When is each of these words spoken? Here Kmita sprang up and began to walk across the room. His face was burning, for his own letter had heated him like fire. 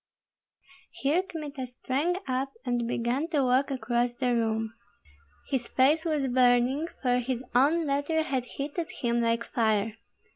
Here 0.89 1.21
Kmita 1.21 1.67
sprang 1.67 2.15
up 2.27 2.53
and 2.65 2.87
began 2.87 3.27
to 3.27 3.43
walk 3.43 3.69
across 3.69 4.15
the 4.15 4.33
room. 4.33 4.73
His 5.47 5.67
face 5.67 6.05
was 6.05 6.27
burning, 6.27 6.87
for 7.03 7.19
his 7.19 7.43
own 7.53 7.85
letter 7.85 8.23
had 8.23 8.45
heated 8.45 8.89
him 9.03 9.21
like 9.21 9.43
fire. 9.43 9.97